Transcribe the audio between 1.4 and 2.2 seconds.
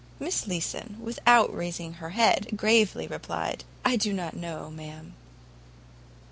raising her